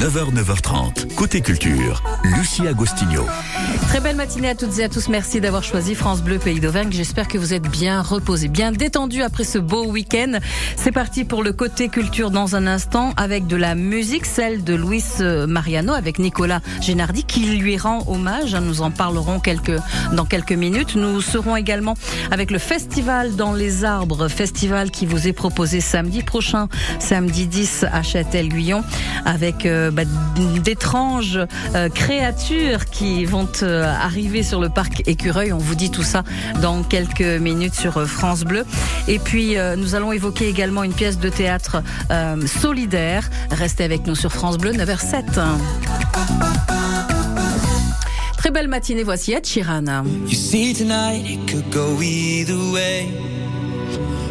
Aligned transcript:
9h, 0.00 0.32
9h30. 0.32 1.14
Côté 1.14 1.42
culture, 1.42 2.02
Lucie 2.24 2.66
Agostinho. 2.66 3.26
Très 3.82 4.00
belle 4.00 4.16
matinée 4.16 4.48
à 4.48 4.54
toutes 4.54 4.78
et 4.78 4.84
à 4.84 4.88
tous. 4.88 5.08
Merci 5.08 5.42
d'avoir 5.42 5.62
choisi 5.62 5.94
France 5.94 6.22
Bleu 6.22 6.38
Pays 6.38 6.58
d'Auvergne. 6.58 6.88
J'espère 6.90 7.28
que 7.28 7.36
vous 7.36 7.52
êtes 7.52 7.68
bien 7.68 8.00
reposés, 8.00 8.48
bien 8.48 8.72
détendus 8.72 9.22
après 9.22 9.44
ce 9.44 9.58
beau 9.58 9.84
week-end. 9.84 10.38
C'est 10.76 10.90
parti 10.90 11.24
pour 11.24 11.42
le 11.42 11.52
côté 11.52 11.90
culture 11.90 12.30
dans 12.30 12.56
un 12.56 12.66
instant 12.66 13.12
avec 13.18 13.46
de 13.46 13.56
la 13.56 13.74
musique, 13.74 14.24
celle 14.24 14.64
de 14.64 14.74
Luis 14.74 15.04
euh, 15.20 15.46
Mariano 15.46 15.92
avec 15.92 16.18
Nicolas 16.18 16.62
Génardi 16.80 17.24
qui 17.24 17.40
lui 17.40 17.76
rend 17.76 18.02
hommage. 18.06 18.54
Nous 18.54 18.80
en 18.80 18.90
parlerons 18.90 19.38
quelques, 19.38 19.78
dans 20.12 20.24
quelques 20.24 20.52
minutes. 20.52 20.96
Nous 20.96 21.20
serons 21.20 21.56
également 21.56 21.94
avec 22.30 22.50
le 22.50 22.58
festival 22.58 23.36
dans 23.36 23.52
les 23.52 23.84
arbres, 23.84 24.28
festival 24.28 24.90
qui 24.90 25.04
vous 25.04 25.28
est 25.28 25.34
proposé 25.34 25.82
samedi 25.82 26.22
prochain, 26.22 26.68
samedi 27.00 27.46
10 27.46 27.84
à 27.92 28.02
Châtel-Guyon 28.02 28.82
avec 29.26 29.66
euh, 29.66 29.90
bah, 30.04 30.10
d'étranges 30.62 31.38
euh, 31.74 31.88
créatures 31.88 32.86
qui 32.86 33.24
vont 33.24 33.48
euh, 33.62 33.84
arriver 33.84 34.42
sur 34.42 34.60
le 34.60 34.68
parc 34.68 35.02
Écureuil. 35.06 35.52
On 35.52 35.58
vous 35.58 35.74
dit 35.74 35.90
tout 35.90 36.02
ça 36.02 36.24
dans 36.62 36.82
quelques 36.82 37.20
minutes 37.20 37.74
sur 37.74 38.06
France 38.08 38.44
Bleu. 38.44 38.64
Et 39.08 39.18
puis 39.18 39.56
nous 39.76 39.94
allons 39.94 40.12
évoquer 40.12 40.48
également 40.48 40.82
une 40.84 40.92
pièce 40.92 41.18
de 41.18 41.28
théâtre 41.28 41.82
solidaire. 42.46 43.28
Restez 43.50 43.84
avec 43.84 44.06
nous 44.06 44.14
sur 44.14 44.32
France 44.32 44.58
Bleu 44.58 44.72
9h07. 44.72 45.40
Très 48.36 48.50
belle 48.50 48.68
matinée, 48.68 49.02
voici 49.02 49.32
Ed 49.32 49.46
Sheeran. 49.46 50.04
You 50.26 50.34
see 50.34 50.72
tonight 50.72 51.28
it 51.28 51.46
could 51.50 51.70
go 51.70 52.00
either 52.00 52.56
way. 52.72 53.08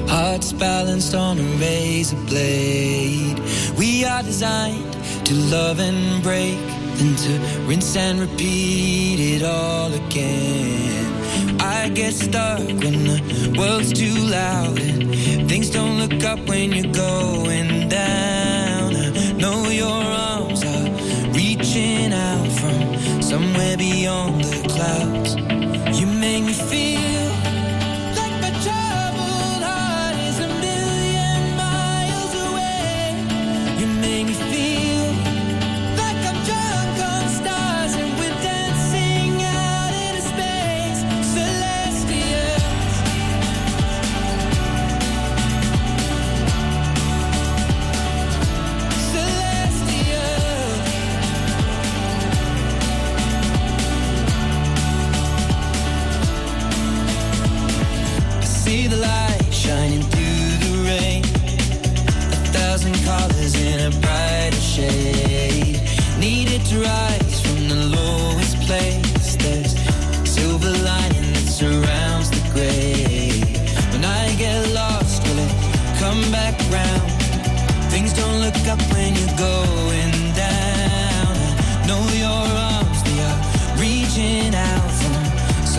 Hearts 0.07 0.51
balanced 0.51 1.13
on 1.13 1.37
a 1.37 1.43
razor 1.59 2.17
blade. 2.27 3.39
We 3.77 4.03
are 4.05 4.23
designed 4.23 4.88
to 5.25 5.33
love 5.55 5.79
and 5.79 6.23
break, 6.23 6.57
then 6.97 7.15
to 7.15 7.31
rinse 7.67 7.95
and 7.95 8.19
repeat 8.19 9.19
it 9.19 9.43
all 9.43 9.93
again. 9.93 11.59
I 11.61 11.89
get 11.89 12.13
stuck 12.13 12.59
when 12.59 13.03
the 13.11 13.55
world's 13.57 13.93
too 13.93 14.15
loud 14.15 14.79
and 14.79 15.49
things 15.49 15.69
don't 15.69 15.97
look 15.99 16.23
up 16.23 16.39
when 16.47 16.71
you're 16.71 16.93
going 16.93 17.89
down. 17.89 18.95
I 18.95 19.31
know 19.33 19.69
your 19.69 20.18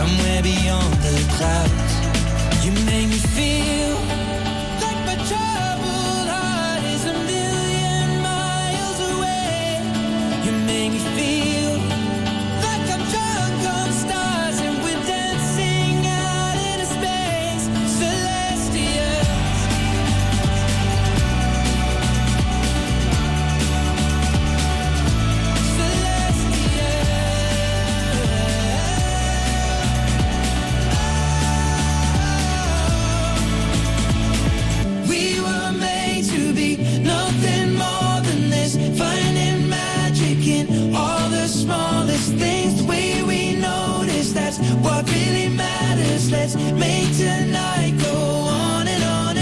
somewhere 0.00 0.42
beyond 0.42 0.94
the 1.04 1.16
clouds. 1.36 1.94
You 2.64 2.72
make 2.86 3.08
me 3.08 3.18
feel 3.36 4.19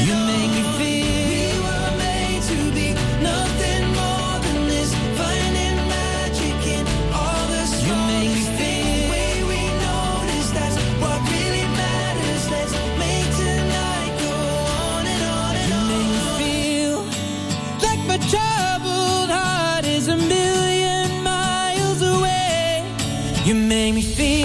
you 0.08 0.16
make 0.30 0.50
me 0.56 0.62
feel 0.78 1.06
we 1.30 1.42
were 1.66 1.90
made 1.98 2.42
to 2.50 2.58
be 2.74 2.88
nothing 3.22 3.84
more 3.98 4.34
than 4.44 4.58
this 4.72 4.90
divine 4.90 5.76
magic 5.94 6.60
in 6.76 6.84
all 7.14 7.44
this 7.54 7.70
you 7.86 7.94
make 8.10 8.30
me 8.36 8.44
feel 8.58 9.46
we 9.52 9.62
know 9.82 10.06
that's 10.56 10.76
what 11.02 11.18
really 11.34 11.66
matters. 11.82 12.42
Let 12.54 12.68
me 13.00 13.14
tonight 13.38 14.12
go 14.24 14.34
on. 14.90 15.06
And 15.14 15.22
on 15.38 15.54
you 23.46 23.54
make 23.54 23.94
me 23.94 24.02
feel 24.02 24.37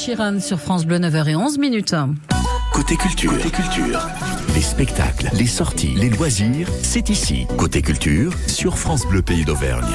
Sheeran 0.00 0.40
sur 0.40 0.58
France 0.58 0.86
Bleu 0.86 0.98
9h11 0.98 1.60
minutes. 1.60 1.94
Côté 2.72 2.96
culture, 2.96 3.32
Côté 3.32 3.50
culture. 3.50 4.00
Les 4.54 4.62
spectacles, 4.62 5.28
les 5.34 5.46
sorties, 5.46 5.94
les 5.94 6.08
loisirs, 6.08 6.68
c'est 6.82 7.10
ici. 7.10 7.46
Côté 7.58 7.82
culture, 7.82 8.32
sur 8.46 8.78
France 8.78 9.06
Bleu 9.06 9.20
Pays 9.20 9.44
d'Auvergne. 9.44 9.94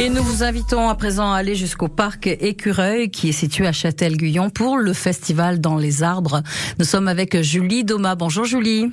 Et 0.00 0.08
nous 0.08 0.22
vous 0.24 0.42
invitons 0.42 0.88
à 0.88 0.96
présent 0.96 1.30
à 1.30 1.36
aller 1.36 1.54
jusqu'au 1.54 1.86
parc 1.86 2.26
Écureuil 2.26 3.12
qui 3.12 3.28
est 3.28 3.32
situé 3.32 3.68
à 3.68 3.72
Châtel-Guyon 3.72 4.50
pour 4.50 4.78
le 4.78 4.92
festival 4.92 5.60
dans 5.60 5.76
les 5.76 6.02
arbres. 6.02 6.42
Nous 6.80 6.84
sommes 6.84 7.06
avec 7.06 7.40
Julie 7.40 7.84
Doma. 7.84 8.16
Bonjour 8.16 8.46
Julie. 8.46 8.90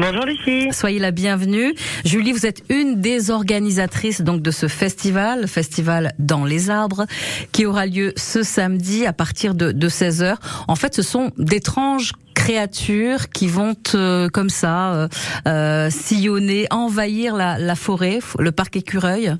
Bonjour 0.00 0.26
Lucie. 0.26 0.68
Soyez 0.70 1.00
la 1.00 1.10
bienvenue. 1.10 1.74
Julie, 2.04 2.30
vous 2.30 2.46
êtes 2.46 2.62
une 2.68 3.00
des 3.00 3.32
organisatrices 3.32 4.20
donc 4.20 4.42
de 4.42 4.52
ce 4.52 4.68
festival, 4.68 5.48
festival 5.48 6.12
dans 6.20 6.44
les 6.44 6.70
arbres, 6.70 7.06
qui 7.50 7.66
aura 7.66 7.84
lieu 7.84 8.12
ce 8.16 8.44
samedi 8.44 9.06
à 9.06 9.12
partir 9.12 9.56
de, 9.56 9.72
de 9.72 9.88
16h. 9.88 10.36
En 10.68 10.76
fait, 10.76 10.94
ce 10.94 11.02
sont 11.02 11.32
d'étranges 11.36 12.12
créatures 12.34 13.28
qui 13.30 13.48
vont 13.48 13.74
comme 14.32 14.50
ça 14.50 14.92
euh, 14.92 15.08
euh, 15.48 15.90
sillonner, 15.90 16.68
envahir 16.70 17.34
la 17.34 17.74
forêt, 17.74 18.20
le 18.38 18.52
parc 18.52 18.76
Écureuil. 18.76 19.34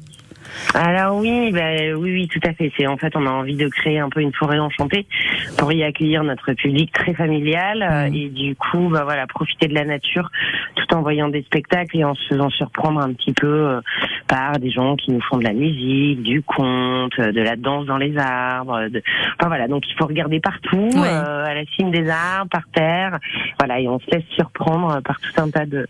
Alors 0.75 1.17
oui, 1.17 1.53
bah, 1.53 1.95
oui, 1.97 2.13
oui, 2.13 2.29
tout 2.29 2.41
à 2.45 2.53
fait. 2.53 2.73
C'est 2.77 2.87
en 2.87 2.97
fait, 2.97 3.15
on 3.17 3.27
a 3.27 3.31
envie 3.31 3.57
de 3.57 3.69
créer 3.69 3.99
un 3.99 4.09
peu 4.09 4.21
une 4.21 4.33
forêt 4.33 4.59
enchantée 4.59 5.07
pour 5.57 5.73
y 5.73 5.83
accueillir 5.83 6.25
notre 6.25 6.53
public 6.53 6.93
très 6.93 7.15
familial 7.15 7.83
euh, 7.83 8.09
Mm. 8.09 8.15
et 8.15 8.29
du 8.29 8.57
coup, 8.57 8.89
bah 8.89 9.05
voilà, 9.05 9.27
profiter 9.27 9.69
de 9.69 9.75
la 9.75 9.85
nature 9.85 10.31
tout 10.75 10.95
en 10.95 11.03
voyant 11.03 11.29
des 11.29 11.43
spectacles 11.43 11.99
et 11.99 12.05
en 12.05 12.15
se 12.15 12.29
faisant 12.29 12.51
surprendre 12.51 13.01
un 13.01 13.13
petit 13.13 13.33
peu 13.33 13.47
euh, 13.47 13.81
par 14.27 14.59
des 14.59 14.71
gens 14.71 14.97
qui 14.97 15.11
nous 15.11 15.21
font 15.23 15.39
de 15.39 15.45
la 15.45 15.53
musique, 15.53 16.23
du 16.23 16.43
conte, 16.43 17.13
euh, 17.19 17.33
de 17.33 17.41
la 17.41 17.57
danse 17.57 17.87
dans 17.87 17.97
les 17.97 18.17
arbres. 18.17 18.89
De... 18.89 19.03
Enfin 19.39 19.49
voilà, 19.49 19.69
donc 19.69 19.85
il 19.89 19.95
faut 19.99 20.07
regarder 20.07 20.41
partout, 20.41 20.89
euh, 20.97 21.45
à 21.45 21.55
la 21.55 21.65
cime 21.77 21.91
des 21.91 22.09
arbres, 22.09 22.51
par 22.51 22.65
terre, 22.73 23.19
voilà, 23.59 23.81
et 23.81 23.89
on 23.89 23.99
se 23.99 24.11
laisse 24.11 24.25
surprendre 24.35 25.01
par 25.03 25.19
tout 25.21 25.41
un 25.41 25.51
tas 25.51 25.67
de, 25.67 25.87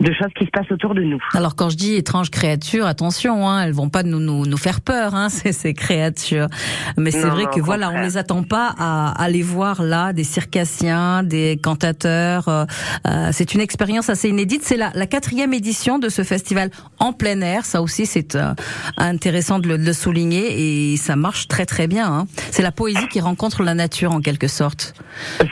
de 0.00 0.12
choses 0.12 0.32
qui 0.36 0.44
se 0.44 0.50
passent 0.50 0.70
autour 0.70 0.94
de 0.94 1.02
nous. 1.02 1.22
Alors 1.34 1.56
quand 1.56 1.70
je 1.70 1.76
dis 1.76 1.94
étranges 1.94 2.30
créatures, 2.30 2.86
attention, 2.86 3.48
hein, 3.48 3.62
elles 3.64 3.72
vont 3.72 3.88
pas 3.92 4.02
nous, 4.02 4.18
nous, 4.18 4.46
nous 4.46 4.56
faire 4.56 4.80
peur, 4.80 5.14
hein, 5.14 5.28
ces, 5.38 5.52
ces 5.52 5.74
créatures. 5.74 6.48
Mais 6.96 7.10
c'est 7.10 7.28
vrai 7.28 7.44
que 7.54 7.60
voilà, 7.60 7.90
on 7.90 8.00
les 8.00 8.16
attend 8.16 8.42
pas 8.42 8.74
à 8.78 9.12
aller 9.22 9.42
voir 9.42 9.82
là 9.82 10.12
des 10.12 10.24
circassiens, 10.24 11.22
des 11.22 11.58
cantateurs. 11.62 12.48
euh, 12.48 12.64
euh, 13.06 13.28
c'est 13.32 13.54
une 13.54 13.60
expérience 13.60 14.08
assez 14.10 14.28
inédite. 14.28 14.62
C'est 14.64 14.76
la, 14.76 14.90
la 14.94 15.06
quatrième 15.06 15.52
édition 15.54 15.98
de 15.98 16.08
ce 16.08 16.22
festival 16.24 16.70
en 16.98 17.12
plein 17.12 17.40
air. 17.42 17.64
Ça 17.64 17.82
aussi, 17.82 18.06
c'est 18.06 18.34
euh, 18.34 18.54
intéressant 18.96 19.58
de 19.58 19.68
le, 19.68 19.78
de 19.78 19.84
le 19.84 19.92
souligner 19.92 20.92
et 20.92 20.96
ça 20.96 21.16
marche 21.16 21.48
très 21.48 21.66
très 21.66 21.86
bien. 21.86 22.06
hein. 22.12 22.26
C'est 22.50 22.62
la 22.62 22.72
poésie 22.72 23.06
qui 23.08 23.20
rencontre 23.20 23.62
la 23.62 23.74
nature 23.74 24.12
en 24.12 24.20
quelque 24.20 24.48
sorte. 24.48 24.94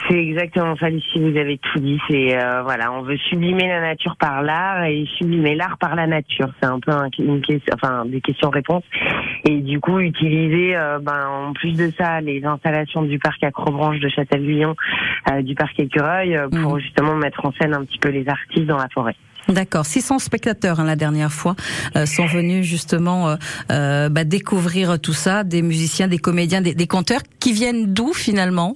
C'est 0.07 0.17
exactement 0.17 0.75
ça, 0.79 0.89
Lucie, 0.89 1.19
vous 1.19 1.37
avez 1.37 1.59
tout 1.59 1.79
dit. 1.79 1.99
C'est 2.09 2.35
euh, 2.37 2.63
voilà, 2.63 2.91
on 2.91 3.01
veut 3.03 3.17
sublimer 3.29 3.67
la 3.67 3.81
nature 3.81 4.15
par 4.19 4.41
l'art 4.41 4.83
et 4.85 5.05
sublimer 5.17 5.55
l'art 5.55 5.77
par 5.79 5.95
la 5.95 6.07
nature. 6.07 6.49
C'est 6.61 6.67
un 6.67 6.79
peu 6.79 6.91
un- 6.91 7.09
une 7.19 7.41
question, 7.41 7.73
enfin 7.75 8.03
des 8.05 8.21
questions-réponses. 8.31 8.83
Et 9.45 9.57
du 9.57 9.79
coup, 9.79 9.99
utiliser, 9.99 10.75
euh, 10.75 10.99
ben 10.99 11.27
en 11.27 11.53
plus 11.53 11.73
de 11.75 11.91
ça, 11.97 12.21
les 12.21 12.43
installations 12.45 13.01
du 13.01 13.19
parc 13.19 13.43
Acrobranche 13.43 13.99
de 13.99 14.09
Châtel-Guyon, 14.09 14.75
euh, 15.31 15.41
du 15.41 15.55
parc 15.55 15.79
Écureuil, 15.79 16.35
euh, 16.35 16.47
pour 16.49 16.75
Mhm. 16.75 16.79
justement 16.79 17.15
mettre 17.15 17.45
en 17.45 17.51
scène 17.53 17.73
un 17.73 17.83
petit 17.85 17.99
peu 17.99 18.09
les 18.09 18.27
artistes 18.27 18.65
dans 18.67 18.77
la 18.77 18.87
forêt. 18.89 19.15
D'accord, 19.49 19.85
600 19.85 20.19
spectateurs 20.19 20.79
hein, 20.79 20.85
la 20.85 20.95
dernière 20.95 21.31
fois 21.31 21.55
euh, 21.95 22.05
sont 22.05 22.25
venus 22.25 22.65
justement 22.65 23.29
euh, 23.29 23.35
euh, 23.71 24.09
bah, 24.09 24.23
découvrir 24.23 24.99
tout 24.99 25.13
ça, 25.13 25.43
des 25.43 25.61
musiciens, 25.61 26.07
des 26.07 26.19
comédiens, 26.19 26.61
des, 26.61 26.75
des 26.75 26.87
conteurs 26.87 27.21
qui 27.39 27.51
viennent 27.51 27.93
d'où 27.93 28.13
finalement? 28.13 28.75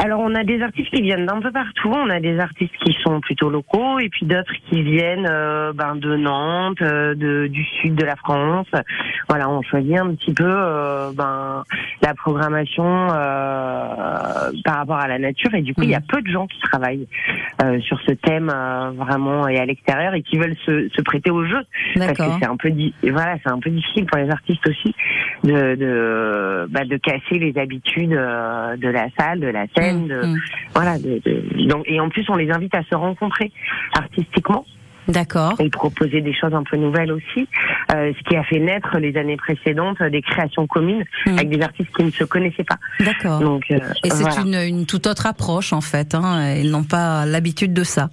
Alors 0.00 0.20
on 0.20 0.32
a 0.36 0.44
des 0.44 0.62
artistes 0.62 0.90
qui 0.90 1.02
viennent 1.02 1.26
d'un 1.26 1.40
peu 1.40 1.50
partout, 1.50 1.90
on 1.92 2.08
a 2.08 2.20
des 2.20 2.38
artistes 2.38 2.74
qui 2.84 2.96
sont 3.02 3.20
plutôt 3.20 3.50
locaux 3.50 3.98
et 3.98 4.08
puis 4.08 4.26
d'autres 4.26 4.52
qui 4.70 4.82
viennent 4.82 5.26
euh, 5.28 5.72
ben, 5.72 5.96
de 5.96 6.16
Nantes, 6.16 6.80
euh, 6.82 7.16
de, 7.16 7.48
du 7.48 7.64
sud 7.64 7.96
de 7.96 8.04
la 8.04 8.14
France. 8.14 8.68
Voilà, 9.28 9.50
on 9.50 9.60
choisit 9.62 9.98
un 9.98 10.14
petit 10.14 10.32
peu 10.32 10.46
euh, 10.46 11.10
ben, 11.12 11.64
la 12.00 12.14
programmation 12.14 13.08
euh, 13.10 14.52
par 14.64 14.76
rapport 14.76 14.98
à 14.98 15.08
la 15.08 15.18
nature. 15.18 15.52
Et 15.54 15.62
du 15.62 15.74
coup 15.74 15.82
il 15.82 15.90
y 15.90 15.96
a 15.96 16.00
peu 16.00 16.22
de 16.22 16.28
gens 16.28 16.46
qui 16.46 16.60
travaillent 16.60 17.08
euh, 17.64 17.80
sur 17.80 18.00
ce 18.06 18.12
thème 18.12 18.52
vraiment 18.94 19.48
et 19.48 19.58
à 19.58 19.64
l'extérieur 19.68 20.14
et 20.14 20.22
qui 20.22 20.36
veulent 20.38 20.56
se, 20.66 20.88
se 20.94 21.02
prêter 21.02 21.30
au 21.30 21.44
jeu 21.44 21.58
parce 21.96 22.12
que 22.12 22.22
c'est 22.40 22.46
un 22.48 22.56
peu 22.56 22.70
di- 22.70 22.94
voilà 23.04 23.36
c'est 23.44 23.50
un 23.52 23.60
peu 23.60 23.70
difficile 23.70 24.06
pour 24.06 24.18
les 24.18 24.28
artistes 24.30 24.66
aussi 24.68 24.94
de 25.44 25.76
de, 25.76 26.66
bah, 26.70 26.84
de 26.84 26.96
casser 26.96 27.38
les 27.38 27.56
habitudes 27.58 28.12
euh, 28.12 28.76
de 28.76 28.88
la 28.88 29.06
salle, 29.18 29.40
de 29.40 29.46
la 29.46 29.66
scène, 29.76 30.04
Mmh, 30.04 30.08
de, 30.08 30.26
mmh. 30.26 30.36
voilà. 30.74 30.98
De, 30.98 31.20
de- 31.24 31.66
donc, 31.68 31.84
et 31.86 32.00
en 32.00 32.08
plus, 32.08 32.24
on 32.28 32.36
les 32.36 32.50
invite 32.50 32.74
à 32.74 32.82
se 32.82 32.94
rencontrer 32.94 33.52
artistiquement 33.96 34.64
D'accord. 35.08 35.54
et 35.58 35.70
proposer 35.70 36.20
des 36.20 36.34
choses 36.34 36.52
un 36.54 36.62
peu 36.64 36.76
nouvelles 36.76 37.12
aussi. 37.12 37.48
Euh, 37.94 38.12
ce 38.18 38.28
qui 38.28 38.36
a 38.36 38.42
fait 38.44 38.58
naître 38.58 38.98
les 38.98 39.16
années 39.16 39.36
précédentes 39.36 40.02
des 40.02 40.22
créations 40.22 40.66
communes 40.66 41.04
Mmh. 41.26 41.30
avec 41.38 41.48
des 41.50 41.62
artistes 41.62 41.90
qui 41.96 42.04
ne 42.04 42.10
se 42.10 42.24
connaissaient 42.24 42.64
pas. 42.64 42.76
D'accord. 43.00 43.40
Donc, 43.40 43.64
euh, 43.70 43.78
Et 44.04 44.10
c'est 44.10 44.22
voilà. 44.22 44.40
une, 44.42 44.76
une 44.78 44.86
toute 44.86 45.06
autre 45.06 45.26
approche 45.26 45.72
en 45.72 45.80
fait. 45.80 46.14
Hein. 46.14 46.54
Ils 46.56 46.70
n'ont 46.70 46.84
pas 46.84 47.24
l'habitude 47.26 47.72
de 47.72 47.84
ça. 47.84 48.10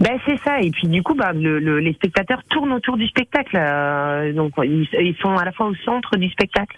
Ben 0.00 0.18
c'est 0.26 0.38
ça. 0.44 0.60
Et 0.60 0.70
puis 0.70 0.88
du 0.88 1.02
coup, 1.02 1.14
ben, 1.14 1.32
le, 1.32 1.58
le- 1.58 1.78
les 1.80 1.92
spectateurs 1.94 2.42
tournent 2.50 2.72
autour 2.72 2.96
du 2.96 3.06
spectacle. 3.06 3.56
euh, 3.56 4.32
donc 4.32 4.52
ils, 4.62 4.88
ils 5.00 5.16
sont 5.22 5.36
à 5.36 5.44
la 5.44 5.52
fois 5.52 5.66
au 5.66 5.74
centre 5.84 6.16
du 6.16 6.28
spectacle. 6.30 6.76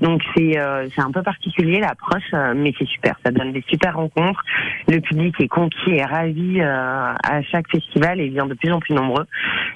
Donc 0.00 0.22
c'est 0.36 0.58
euh, 0.58 0.86
c'est 0.94 1.02
un 1.02 1.10
peu 1.10 1.22
particulier 1.22 1.80
l'approche, 1.80 2.22
euh, 2.32 2.54
mais 2.56 2.72
c'est 2.78 2.86
super. 2.88 3.16
Ça 3.24 3.30
donne 3.32 3.52
des 3.52 3.64
super 3.68 3.96
rencontres. 3.96 4.42
Le 4.88 5.00
public 5.00 5.34
est 5.40 5.48
conquis 5.48 5.90
et 5.90 6.04
ravi 6.04 6.60
euh, 6.60 7.12
à 7.22 7.42
chaque 7.50 7.68
festival 7.70 8.20
et 8.20 8.28
vient 8.28 8.46
de 8.46 8.54
plus 8.54 8.72
en 8.72 8.80
plus 8.80 8.94
nombreux. 8.94 9.26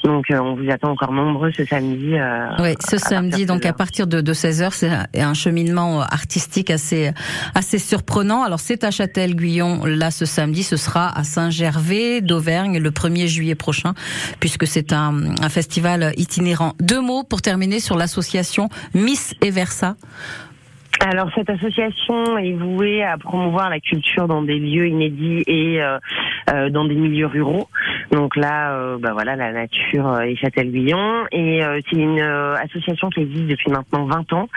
Donc 0.05 0.31
euh, 0.31 0.38
on 0.41 0.55
vous 0.55 0.70
attend 0.70 0.91
encore 0.91 1.12
nombreux 1.12 1.50
ce 1.52 1.64
samedi. 1.64 2.14
euh, 2.19 2.46
Oui, 2.61 2.75
ce 2.81 2.96
samedi, 2.96 3.46
donc 3.46 3.64
à 3.64 3.69
16 3.70 3.76
partir 3.76 4.06
de, 4.06 4.20
de 4.20 4.32
16h, 4.32 4.70
c'est 4.73 4.88
un- 4.91 5.06
un 5.31 5.34
cheminement 5.34 6.00
artistique 6.00 6.70
assez 6.70 7.11
assez 7.55 7.79
surprenant. 7.79 8.43
Alors 8.44 8.61
c'est 8.61 8.84
à 8.84 8.91
Châtel-Guyon, 8.91 9.84
là 9.84 10.11
ce 10.11 10.25
samedi, 10.25 10.62
ce 10.62 10.76
sera 10.76 11.17
à 11.19 11.25
Saint-Gervais 11.25 12.20
d'Auvergne 12.20 12.78
le 12.79 12.91
1er 12.91 13.27
juillet 13.27 13.55
prochain, 13.55 13.95
puisque 14.41 14.67
c'est 14.67 14.93
un, 14.93 15.35
un 15.41 15.49
festival 15.49 16.13
itinérant. 16.17 16.75
Deux 16.81 17.01
mots 17.01 17.25
pour 17.25 17.43
terminer 17.43 17.81
sur 17.81 17.97
l'association 17.97 18.69
Miss 18.95 19.35
et 19.43 19.51
Versa. 19.51 19.97
Alors 21.00 21.31
cette 21.35 21.49
association 21.49 22.39
est 22.39 22.53
vouée 22.53 23.05
à 23.05 23.17
promouvoir 23.19 23.71
la 23.71 23.79
culture 23.81 24.27
dans 24.27 24.43
des 24.43 24.59
lieux 24.59 24.89
inédits 24.89 25.43
et 25.47 25.81
euh, 25.81 25.99
euh, 26.50 26.71
dans 26.71 26.85
des 26.85 26.97
milieux 26.97 27.27
ruraux. 27.27 27.69
Donc 28.11 28.37
là, 28.37 28.73
euh, 28.73 28.99
bah 28.99 29.11
voilà, 29.12 29.37
la 29.37 29.53
nature 29.53 30.09
euh, 30.09 30.21
et 30.23 30.35
Châtel-Guyon. 30.37 31.27
Et 31.31 31.62
euh, 31.62 31.81
c'est 31.89 31.97
une 31.99 32.19
euh, 32.21 32.55
association 32.56 33.11
qui 33.11 33.21
existe 33.21 33.47
depuis 33.47 33.71
maintenant 33.71 34.06
20 34.06 34.33
ans 34.33 34.49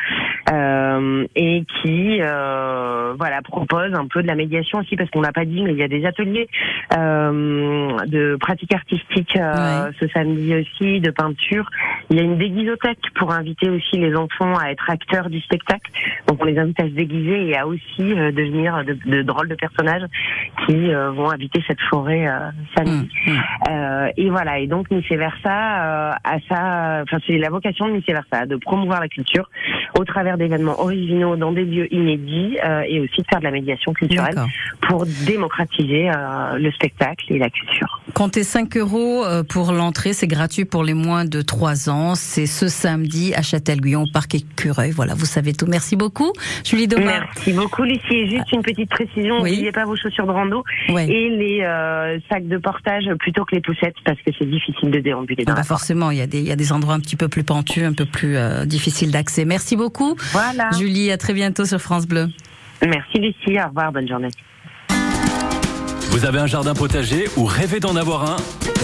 euh, 0.52 1.28
et 1.36 1.64
qui 1.82 2.20
euh, 2.22 3.14
voilà 3.20 3.42
propose 3.44 3.94
un 3.94 4.08
peu 4.08 4.24
de 4.24 4.28
la 4.28 4.36
médiation 4.36 4.80
aussi 4.80 4.96
parce 4.96 5.10
qu'on 5.12 5.22
l'a 5.22 5.32
pas 5.34 5.46
dit, 5.46 5.62
mais 5.62 5.72
il 5.74 5.78
y 5.78 5.84
a 5.84 5.88
des 5.88 6.06
ateliers 6.06 6.48
euh, 6.98 7.98
de 8.08 8.36
pratique 8.40 8.74
artistique 8.74 9.36
euh, 9.38 9.52
Ouais. 9.52 9.92
ce 10.00 10.08
samedi 10.08 10.56
aussi, 10.56 11.00
de 11.02 11.12
peinture. 11.12 11.70
Il 12.10 12.18
y 12.18 12.20
a 12.20 12.24
une 12.24 12.38
déguisothèque 12.38 13.00
pour 13.16 13.32
inviter 13.32 13.70
aussi 13.70 13.98
les 13.98 14.16
enfants 14.16 14.56
à 14.58 14.72
être 14.72 14.90
acteurs 14.90 15.30
du 15.30 15.40
spectacle. 15.42 15.92
Donc 16.32 16.40
on 16.44 16.46
les 16.46 16.58
invite 16.58 16.80
à 16.80 16.84
se 16.84 16.92
déguiser 16.92 17.50
et 17.50 17.58
à 17.58 17.68
aussi 17.68 17.82
euh, 18.00 18.32
devenir 18.32 18.86
de, 18.86 18.98
de 19.06 19.22
drôles 19.22 19.50
de 19.50 19.56
personnages 19.56 20.04
qui 20.66 20.94
euh, 20.94 21.12
vont 21.12 21.30
habiter 21.30 21.62
cette 21.68 21.82
forêt 21.90 22.26
euh, 22.26 22.50
samedi. 22.78 23.10
Hum. 23.28 23.38
Euh, 23.70 24.08
et 24.16 24.30
voilà, 24.30 24.60
et 24.60 24.68
donc 24.68 24.88
et 24.92 25.18
Versa, 25.18 26.12
à 26.24 26.38
ça, 26.48 27.04
enfin 27.04 27.18
c'est 27.28 27.38
la 27.38 27.50
vocation 27.50 27.88
de 27.90 27.98
et 27.98 28.14
Versa, 28.14 28.46
de 28.46 28.56
promouvoir 28.56 29.02
la 29.02 29.10
culture 29.10 29.50
au 30.00 30.06
travers 30.06 30.38
d'événements 30.38 30.80
originaux 30.80 31.36
dans 31.36 31.52
des 31.52 31.66
lieux 31.66 31.94
inédits 31.94 32.58
et 32.88 33.00
aussi 33.02 33.22
de 33.22 33.28
faire 33.30 33.40
de 33.40 33.44
la 33.44 33.52
médiation 33.52 33.92
culturelle 33.94 34.36
pour 34.82 35.06
démocratiser 35.26 36.10
le 36.56 36.72
spectacle 36.72 37.26
et 37.34 37.38
la 37.38 37.50
culture. 37.50 38.02
Comptez 38.14 38.44
5 38.44 38.78
euros 38.78 39.24
pour 39.50 39.72
l'entrée, 39.74 40.14
c'est 40.14 40.28
gratuit 40.28 40.66
pour 40.66 40.84
les 40.84 40.94
moins 40.94 41.26
de 41.26 41.42
3 41.42 41.90
ans. 41.90 42.16
C'est 42.16 42.46
ce 42.46 42.68
samedi 42.68 43.34
à 43.36 43.42
Châtel-Guyon, 43.42 44.04
au 44.04 44.12
parc 44.12 44.36
Écureuil. 44.36 44.92
Voilà, 44.92 45.14
vous 45.14 45.26
savez 45.26 45.54
tout. 45.54 45.66
Merci 45.68 45.96
beaucoup, 45.96 46.21
Julie 46.66 46.88
Domar. 46.88 47.22
Merci 47.36 47.54
beaucoup 47.54 47.84
Lucie. 47.84 48.02
Et 48.12 48.30
juste 48.30 48.52
une 48.52 48.62
petite 48.62 48.90
précision, 48.90 49.42
Oui. 49.42 49.52
n'oubliez 49.52 49.72
pas 49.72 49.86
vos 49.86 49.96
chaussures 49.96 50.26
de 50.28 50.32
rando 50.32 50.64
Ouais. 50.90 51.08
et 51.08 51.30
les 51.30 51.62
euh, 51.64 52.20
sacs 52.30 52.48
de 52.48 52.58
portage 52.58 53.06
plutôt 53.20 53.46
que 53.46 53.56
les 53.56 53.62
poussettes 53.62 53.96
parce 54.06 54.18
que 54.20 54.32
c'est 54.38 54.50
difficile 54.50 54.92
de 54.92 55.00
déambuler 55.00 55.44
dans 55.46 55.54
Ah 55.54 55.58
bah 55.58 55.64
forcément, 55.64 56.12
il 56.12 56.18
y, 56.18 56.22
a 56.22 56.28
des, 56.28 56.40
il 56.40 56.48
y 56.48 56.52
a 56.52 56.56
des 56.56 56.72
endroits 56.72 56.94
un 56.94 57.00
petit 57.00 57.16
peu 57.16 57.28
plus 57.28 57.44
pentus, 57.44 57.84
un 57.84 57.94
peu 57.94 58.06
plus 58.06 58.36
euh, 58.38 58.66
difficiles 58.66 59.12
d'accès. 59.12 59.46
Merci 59.46 59.76
beaucoup. 59.76 60.16
Voilà. 60.32 60.70
Julie, 60.78 61.12
à 61.12 61.18
très 61.18 61.34
bientôt 61.34 61.66
sur 61.66 61.80
France 61.80 62.08
Bleu. 62.08 62.28
Merci 62.86 63.20
Lucie. 63.20 63.60
Au 63.64 63.68
revoir. 63.68 63.92
Bonne 63.92 64.08
journée. 64.08 64.30
Vous 66.12 66.26
avez 66.26 66.40
un 66.40 66.48
jardin 66.48 66.74
potager 66.74 67.26
ou 67.38 67.46
rêvez 67.46 67.80
d'en 67.80 67.96
avoir 67.96 68.30
un? 68.32 68.36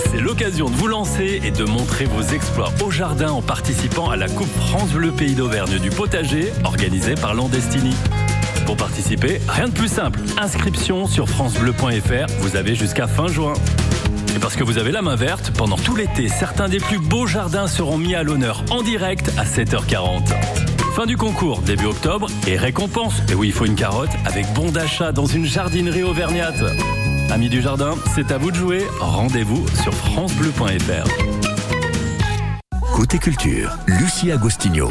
C'est 0.06 0.20
l'occasion 0.20 0.70
de 0.70 0.76
vous 0.76 0.88
lancer 0.88 1.42
et 1.44 1.52
de 1.52 1.64
montrer 1.64 2.06
vos 2.06 2.22
exploits 2.22 2.72
au 2.86 2.92
jardin 2.92 3.32
en 3.32 3.42
participant 3.42 4.10
à 4.10 4.16
la 4.16 4.28
Coupe 4.30 4.52
France 4.60 4.92
Bleu 4.92 5.12
Pays 5.12 5.36
d'Auvergne 5.36 5.80
du 5.80 5.90
potager 5.90 6.52
organisée 6.64 7.16
par 7.16 7.34
Landestini. 7.34 7.96
Pour 8.66 8.78
participer, 8.78 9.40
rien 9.48 9.68
de 9.68 9.74
plus 9.74 9.88
simple. 9.88 10.20
Inscription 10.38 11.08
sur 11.08 11.28
francebleu.fr, 11.28 12.28
vous 12.40 12.56
avez 12.56 12.76
jusqu'à 12.76 13.08
fin 13.08 13.28
juin. 13.28 13.54
Et 14.36 14.40
parce 14.40 14.56
que 14.56 14.64
vous 14.64 14.78
avez 14.78 14.92
la 14.92 15.02
main 15.02 15.16
verte, 15.16 15.52
pendant 15.58 15.78
tout 15.78 15.96
l'été, 15.96 16.28
certains 16.28 16.70
des 16.70 16.80
plus 16.80 17.00
beaux 17.00 17.26
jardins 17.26 17.68
seront 17.68 17.98
mis 17.98 18.14
à 18.14 18.24
l'honneur 18.24 18.64
en 18.70 18.84
direct 18.84 19.32
à 19.38 19.46
7h40. 19.46 20.34
Fin 20.96 21.06
du 21.06 21.18
concours, 21.18 21.62
début 21.62 21.86
octobre, 21.86 22.28
et 22.48 22.58
récompense. 22.58 23.22
Et 23.32 23.36
oui, 23.36 23.48
il 23.48 23.54
faut 23.54 23.66
une 23.66 23.76
carotte 23.76 24.10
avec 24.26 24.46
bon 24.54 24.72
d'achat 24.72 25.12
dans 25.12 25.26
une 25.26 25.46
jardinerie 25.46 26.04
auvergnate. 26.04 26.64
Amis 27.30 27.50
du 27.50 27.62
jardin, 27.62 27.96
c'est 28.16 28.32
à 28.32 28.38
vous 28.38 28.52
de 28.52 28.56
jouer. 28.56 28.84
Rendez-vous 29.00 29.68
sur 29.84 29.94
francebleu.fr. 29.94 31.08
Côté 32.96 33.20
culture, 33.20 33.78
Lucie 33.86 34.32
Agostinho. 34.32 34.90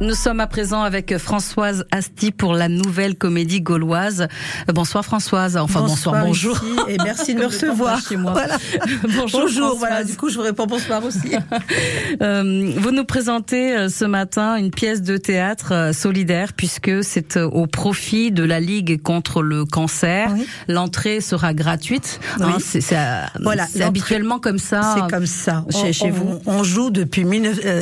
Nous 0.00 0.14
sommes 0.14 0.40
à 0.40 0.46
présent 0.46 0.82
avec 0.82 1.16
Françoise 1.18 1.84
Asti 1.92 2.32
pour 2.32 2.54
la 2.54 2.68
nouvelle 2.68 3.16
comédie 3.16 3.60
gauloise. 3.60 4.22
Euh, 4.68 4.72
bonsoir 4.72 5.04
Françoise. 5.04 5.56
Enfin 5.56 5.82
bonsoir, 5.82 6.24
bonjour. 6.24 6.60
et 6.88 6.96
merci 7.04 7.34
de 7.34 7.40
me 7.40 7.46
recevoir. 7.48 8.00
Chez 8.00 8.16
moi. 8.16 8.32
Voilà. 8.32 8.56
bonjour. 9.02 9.40
Bonjour. 9.42 9.76
Voilà. 9.76 10.02
Du 10.02 10.16
coup, 10.16 10.28
je 10.28 10.36
vous 10.36 10.42
réponds 10.42 10.66
bonsoir 10.66 11.04
aussi. 11.04 11.36
euh, 12.22 12.72
vous 12.76 12.90
nous 12.90 13.04
présentez 13.04 13.76
euh, 13.76 13.88
ce 13.88 14.04
matin 14.04 14.56
une 14.56 14.70
pièce 14.70 15.02
de 15.02 15.16
théâtre 15.16 15.72
euh, 15.72 15.92
solidaire 15.92 16.52
puisque 16.54 17.04
c'est 17.04 17.36
au 17.36 17.66
profit 17.66 18.32
de 18.32 18.42
la 18.42 18.58
Ligue 18.58 19.00
contre 19.02 19.42
le 19.42 19.64
cancer. 19.64 20.32
Oui. 20.34 20.46
L'entrée 20.66 21.20
sera 21.20 21.54
gratuite. 21.54 22.18
Oui. 22.38 22.46
Hein, 22.46 22.58
c'est 22.58 22.96
voilà, 23.40 23.66
habituellement 23.80 24.40
comme 24.40 24.58
ça. 24.58 24.96
C'est 24.96 25.14
comme 25.14 25.26
ça. 25.26 25.64
Chez, 25.70 25.78
on, 25.78 25.92
chez 25.92 26.06
on, 26.06 26.10
vous. 26.10 26.38
On 26.46 26.64
joue 26.64 26.90
depuis 26.90 27.24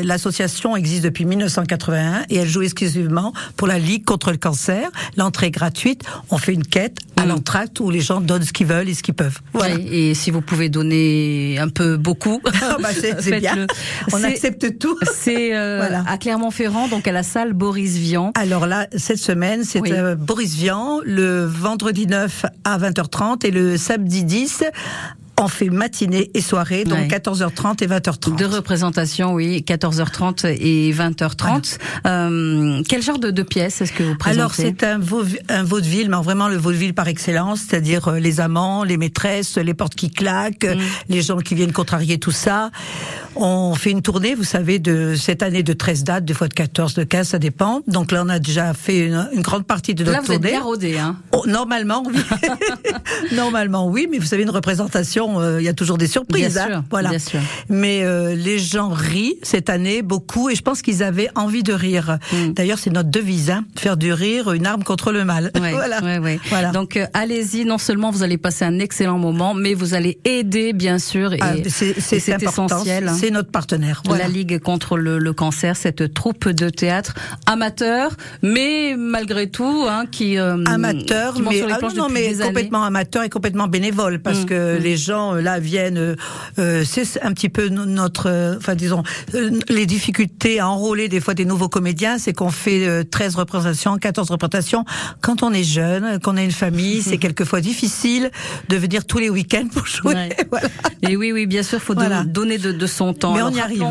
l'association 0.03 0.77
existe 0.77 1.05
depuis 1.05 1.25
1981 1.79 2.25
et 2.31 2.37
elle 2.37 2.49
joue 2.49 2.63
exclusivement 2.63 3.33
pour 3.57 3.67
la 3.69 3.79
Ligue 3.79 4.05
contre 4.05 4.31
le 4.31 4.37
cancer. 4.37 4.91
L'entrée 5.17 5.47
est 5.47 5.51
gratuite. 5.51 6.03
On 6.31 6.39
fait 6.39 6.53
une 6.53 6.65
quête 6.67 6.99
à 7.17 7.25
Mm. 7.25 7.29
l'entracte 7.31 7.81
où 7.81 7.91
les 7.91 8.01
gens 8.01 8.21
donnent 8.21 8.43
ce 8.45 8.53
qu'ils 8.53 8.67
veulent 8.67 8.89
et 8.89 8.95
ce 8.95 9.03
qu'ils 9.03 9.15
peuvent. 9.15 9.39
Voilà. 9.53 9.75
Oui, 9.77 9.89
et 9.91 10.15
si 10.15 10.31
vous 10.31 10.41
pouvez 10.41 10.69
donner 10.69 11.59
un 11.59 11.69
peu 11.69 11.97
beaucoup, 11.97 12.41
Ah 12.63 12.77
bah, 12.81 12.89
c'est 12.93 13.41
bien. 13.41 13.67
On 14.13 14.23
accepte 14.25 14.79
tout. 14.79 14.97
C'est 15.15 15.55
euh, 15.57 15.79
Voilà. 15.89 16.05
à 16.09 16.17
Clermont-Ferrand, 16.19 16.89
donc 16.89 17.07
à 17.09 17.13
la 17.13 17.23
salle 17.23 17.53
Boris 17.55 17.97
Vian. 17.97 18.33
Alors 18.37 18.67
là, 18.67 18.87
cette 18.97 19.19
semaine, 19.19 19.65
c'est 19.65 19.81
Oui. 19.81 19.91
euh, 19.93 20.15
Boris 20.15 20.55
Vian, 20.55 21.01
le 21.05 21.45
vendredi 21.45 22.07
9 22.07 22.47
à 22.65 22.79
20h30 22.79 23.45
et 23.47 23.51
le 23.51 23.77
samedi 23.77 24.25
10, 24.25 24.65
on 25.41 25.49
fait 25.49 25.71
matinée 25.71 26.31
et 26.35 26.41
soirée, 26.41 26.85
donc 26.85 26.99
Ouais. 26.99 27.07
14h30 27.09 27.83
et 27.83 27.87
20h30. 27.87 28.37
Deux 28.37 28.47
représentations, 28.47 29.35
oui, 29.35 29.65
14h30 29.67 30.47
et 30.47 30.93
20h30. 30.93 31.79
Euh, 32.07 32.83
quel 32.89 33.03
genre 33.03 33.19
de, 33.19 33.31
de 33.31 33.43
pièce 33.43 33.81
est-ce 33.81 33.93
que 33.93 34.03
vous 34.03 34.17
présentez? 34.17 34.41
Alors 34.41 34.55
c'est 34.55 34.83
un, 34.85 34.99
vau- 34.99 35.23
un 35.49 35.63
vaudeville, 35.63 36.09
mais 36.11 36.17
vraiment 36.23 36.49
le 36.49 36.57
vaudeville 36.57 36.95
par 36.95 37.09
excellence, 37.09 37.61
c'est-à-dire 37.69 38.09
euh, 38.09 38.19
les 38.19 38.41
amants, 38.41 38.83
les 38.85 38.97
maîtresses, 38.97 39.57
les 39.59 39.75
portes 39.75 39.95
qui 39.95 40.11
claquent, 40.11 40.65
Mm. 40.65 40.81
les 41.11 41.23
gens 41.23 41.39
qui 41.39 41.55
viennent 41.55 41.73
contrarier 41.73 42.19
tout 42.19 42.31
ça. 42.33 42.71
On 43.37 43.75
fait 43.75 43.91
une 43.93 44.03
tournée, 44.03 44.35
vous 44.35 44.45
savez, 44.45 44.79
de 44.81 45.15
cette 45.15 45.43
année 45.43 45.63
de 45.63 45.73
13 45.73 46.03
dates, 46.05 46.25
des 46.25 46.35
fois 46.35 46.49
de 46.49 46.55
14, 46.55 46.95
de 46.95 47.05
15, 47.05 47.29
ça 47.29 47.39
dépend. 47.39 47.83
Donc 47.87 48.11
là, 48.11 48.23
on 48.25 48.29
a 48.29 48.39
déjà 48.41 48.75
fait 48.75 48.99
une, 49.07 49.29
une 49.35 49.43
grande 49.43 49.65
partie 49.67 49.95
de 49.95 50.03
Là, 50.05 50.13
notre 50.19 50.33
êtes 50.33 50.41
tournée. 50.41 50.51
bien 50.51 50.63
rodé, 50.63 50.99
hein 50.99 51.17
Oh, 51.33 51.45
normalement, 51.47 52.03
oui. 52.07 52.17
normalement, 53.33 53.87
oui, 53.89 54.09
mais 54.11 54.19
vous 54.19 54.27
savez, 54.27 54.43
une 54.43 54.51
représentation, 54.51 55.28
euh, 55.37 55.61
il 55.61 55.65
y 55.65 55.69
a 55.69 55.73
toujours 55.75 55.99
des 55.99 56.07
surprises. 56.07 56.55
Bien 56.55 56.63
hein. 56.63 56.69
sûr, 56.69 56.83
voilà. 56.91 57.11
bien 57.11 57.19
sûr. 57.19 57.41
Mais 57.69 58.03
euh, 58.03 58.35
les 58.35 58.59
gens 58.59 58.89
rient 58.89 59.37
cette 59.43 59.69
année 59.71 60.03
beaucoup, 60.03 60.49
et 60.51 60.55
je 60.55 60.63
pense 60.63 60.83
qu'ils 60.83 61.03
avaient 61.03 61.29
envie 61.35 61.63
de 61.63 61.73
rire. 61.73 62.19
Mm. 62.33 62.53
D'ailleurs, 62.53 62.79
c'est 62.79 62.91
notre 62.91 63.11
devise, 63.11 63.51
hein, 63.51 63.65
faire 63.77 63.97
du 63.97 64.13
rire 64.13 64.53
une 64.53 64.67
arme 64.67 64.85
contre 64.85 65.13
le 65.13 65.25
mal. 65.25 65.51
Ouais, 65.61 65.73
voilà. 65.73 66.01
ouais, 66.03 66.19
ouais. 66.19 66.41
Voilà. 66.49 66.71
Donc 66.71 66.97
euh, 66.97 67.07
allez-y, 67.15 67.65
non 67.65 67.79
seulement 67.79 68.11
vous 68.11 68.23
allez 68.23 68.39
passer 68.39 68.65
un 68.65 68.79
excellent 68.79 69.19
moment, 69.19 69.55
mais 69.55 69.75
vous 69.75 69.95
allez 69.95 70.19
aider, 70.25 70.73
bien 70.73 70.99
sûr, 70.99 71.33
et, 71.35 71.39
Ah, 71.41 71.55
c'est 71.69 71.97
essentiel. 72.43 73.09
hein. 73.09 73.17
C'est 73.19 73.31
notre 73.31 73.51
partenaire. 73.51 74.03
Voilà. 74.07 74.25
La 74.25 74.29
Ligue 74.31 74.59
contre 74.61 74.97
le, 74.97 75.19
le 75.19 75.33
cancer, 75.33 75.77
cette 75.77 76.15
troupe 76.15 76.49
de 76.49 76.69
théâtre 76.71 77.15
amateur, 77.47 78.13
mais 78.43 78.95
malgré 78.97 79.49
tout, 79.51 79.85
hein, 79.89 80.05
qui 80.11 80.39
amateur, 80.39 81.35
qui 81.35 81.43
mais 81.43 81.63
ah 81.71 81.79
non, 81.95 82.09
mais 82.09 82.35
complètement 82.35 82.85
amateur 82.85 83.23
et 83.23 83.29
complètement 83.29 83.67
bénévole 83.69 84.19
parce 84.21 84.39
Mm, 84.39 84.45
que 84.47 84.79
mm. 84.79 84.83
les 84.83 84.97
gens 84.97 85.18
euh, 85.35 85.41
là 85.41 85.59
viennent. 85.61 85.99
euh, 85.99 86.17
euh, 86.59 86.85
c'est 86.85 87.21
un 87.23 87.33
petit 87.33 87.49
peu 87.49 87.69
no- 87.69 87.85
notre, 87.85 88.29
euh, 88.29 88.57
enfin 88.59 88.75
disons, 88.75 89.03
euh, 89.35 89.51
les 89.69 89.87
difficultés 89.87 90.61
à 90.61 90.69
enrôler 90.69 91.09
des 91.09 91.21
fois 91.21 91.35
des 91.35 91.45
nouveaux 91.45 91.69
comédiens, 91.69 92.19
c'est 92.19 92.33
qu'on 92.33 92.51
fait 92.51 92.87
euh, 92.87 93.05
13 93.05 93.37
représentations, 93.37 93.97
14 93.99 94.31
représentations. 94.31 94.85
Quand 95.21 95.43
on 95.43 95.53
est 95.53 95.63
jeune, 95.65 96.19
qu'on 96.21 96.37
a 96.37 96.43
une 96.43 96.51
famille, 96.53 97.03
c'est 97.03 97.19
quelquefois 97.27 97.61
difficile 97.61 98.31
de 98.69 98.77
venir 98.77 99.05
tous 99.05 99.19
les 99.19 99.31
week-ends 99.31 99.69
pour 99.73 99.87
jouer. 99.87 100.15
Ouais. 100.15 100.37
Voilà. 100.51 100.69
Et 101.03 101.17
oui, 101.17 101.31
oui, 101.33 101.47
bien 101.47 101.63
sûr, 101.63 101.81
faut 101.81 101.95
Voilà. 101.95 102.25
donner 102.25 102.59
de, 102.59 102.73
de 102.73 102.87
son 102.87 103.13
temps. 103.15 103.35
Mais 103.35 103.43
on 103.43 103.51
y 103.51 103.61
arrive. 103.61 103.85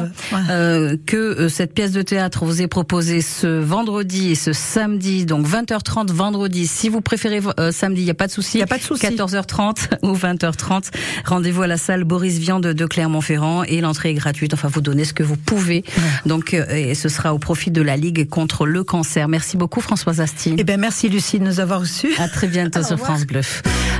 euh, 0.49 0.97
que 1.05 1.15
euh, 1.17 1.49
cette 1.49 1.73
pièce 1.73 1.91
de 1.91 2.01
théâtre 2.01 2.45
vous 2.45 2.61
est 2.61 2.67
proposée 2.67 3.21
ce 3.21 3.47
vendredi 3.61 4.31
et 4.31 4.35
ce 4.35 4.53
samedi, 4.53 5.25
donc 5.25 5.45
20h30 5.47 6.11
vendredi. 6.11 6.67
Si 6.67 6.89
vous 6.89 7.01
préférez 7.01 7.41
euh, 7.59 7.71
samedi, 7.71 8.01
il 8.01 8.05
n'y 8.05 8.11
a 8.11 8.15
pas 8.15 8.27
de 8.27 8.31
souci. 8.31 8.57
Y 8.57 8.61
a 8.63 8.67
pas 8.67 8.77
de 8.77 8.83
souci. 8.83 9.05
14h30 9.05 9.89
ou 10.03 10.13
20h30. 10.15 10.85
Rendez-vous 11.25 11.63
à 11.63 11.67
la 11.67 11.77
salle 11.77 12.03
Boris 12.03 12.37
Vian 12.37 12.59
de, 12.59 12.73
de 12.73 12.85
Clermont-Ferrand 12.85 13.63
et 13.63 13.81
l'entrée 13.81 14.11
est 14.11 14.15
gratuite. 14.15 14.53
Enfin, 14.53 14.69
vous 14.71 14.81
donnez 14.81 15.05
ce 15.05 15.13
que 15.13 15.23
vous 15.23 15.37
pouvez. 15.37 15.83
Donc, 16.25 16.53
euh, 16.53 16.65
et 16.69 16.95
ce 16.95 17.09
sera 17.09 17.33
au 17.33 17.39
profit 17.39 17.71
de 17.71 17.81
la 17.81 17.97
Ligue 17.97 18.27
contre 18.29 18.65
le 18.65 18.83
cancer. 18.83 19.27
Merci 19.27 19.57
beaucoup, 19.57 19.81
Françoise 19.81 20.21
Asti. 20.21 20.55
Eh 20.57 20.63
ben 20.63 20.79
merci 20.79 21.09
Lucie 21.09 21.39
de 21.39 21.45
nous 21.45 21.59
avoir 21.59 21.81
reçus. 21.81 22.13
À 22.19 22.27
très 22.27 22.47
bientôt 22.47 22.83
sur. 22.83 22.97
France 22.97 23.25
Bleu. 23.25 23.41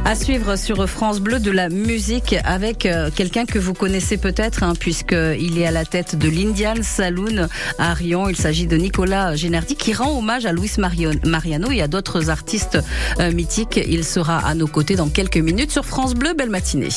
À 0.06 0.16
suivre 0.16 0.56
sur 0.56 0.88
France 0.90 1.20
Bleu 1.20 1.40
de 1.40 1.52
la 1.52 1.70
musique 1.70 2.36
avec 2.46 2.86
euh, 2.86 3.10
quelqu'un 3.14 3.46
que 3.46 3.60
vous 3.60 3.74
connaissez 3.74 4.18
peut-être, 4.18 4.64
hein, 4.64 4.74
puisqu'il 4.80 5.58
est 5.58 5.68
à 5.68 5.72
la 5.72 5.86
tête 5.86 6.18
de 6.18 6.30
l'Indian 6.30 6.76
Saloon 6.82 7.48
à 7.78 7.94
Rion. 7.94 8.30
Il 8.30 8.38
s'agit 8.38 8.68
de 8.68 8.78
Nicolas 8.78 9.36
Génardi 9.36 9.76
qui 9.76 9.94
rend 9.94 10.18
hommage 10.18 10.46
à 10.46 10.54
Luis 10.54 10.72
Mariano 10.78 11.72
et 11.72 11.82
à 11.82 11.88
d'autres 11.88 12.30
artistes 12.30 12.78
euh, 13.20 13.32
mythiques. 13.32 13.80
Il 13.88 14.06
sera 14.06 14.40
à 14.40 14.54
nos 14.56 14.68
côtés 14.68 14.96
dans 14.96 15.10
quelques 15.10 15.38
minutes 15.38 15.72
sur 15.72 15.86
France 15.86 16.14
Bleu. 16.14 16.34
Belle 16.34 16.50
matinée. 16.50 16.90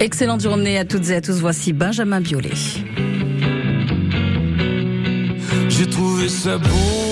Excellente 0.00 0.40
journée 0.40 0.78
à 0.78 0.84
toutes 0.84 1.10
et 1.10 1.14
à 1.16 1.20
tous. 1.20 1.38
Voici 1.40 1.72
Benjamin 1.72 2.20
Biolay. 2.20 2.50
J'ai 5.68 5.86
trouvé 5.86 6.28
ça 6.28 6.58
beau, 6.58 7.11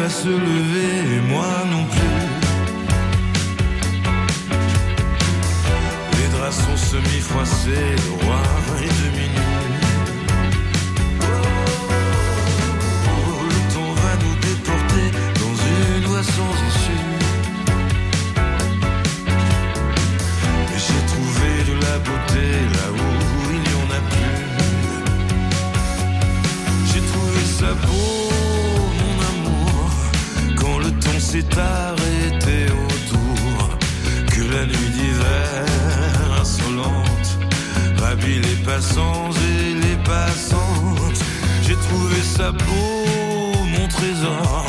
va 0.00 0.08
se 0.08 0.28
lever 0.28 1.16
et 1.16 1.20
moi 1.28 1.50
non 1.70 1.84
plus. 1.84 2.16
Les 6.18 6.28
draps 6.38 6.56
sont 6.56 6.76
semi-froissés, 6.76 7.90
le 8.06 8.12
roi 8.24 8.42
est 8.82 8.94
demi 9.04 9.29
s'est 31.30 31.58
arrêté 31.58 32.66
autour, 32.86 33.78
que 34.32 34.42
la 34.52 34.66
nuit 34.66 34.90
d'hiver 34.96 35.64
insolente 36.40 37.28
ravit 37.98 38.40
les 38.40 38.58
passants 38.64 39.30
et 39.48 39.74
les 39.74 39.96
passantes. 40.02 41.20
J'ai 41.62 41.76
trouvé 41.76 42.20
ça 42.36 42.50
beau, 42.50 43.54
mon 43.78 43.86
trésor, 43.86 44.66